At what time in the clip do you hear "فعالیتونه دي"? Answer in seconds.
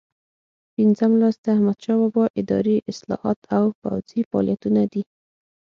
4.29-5.03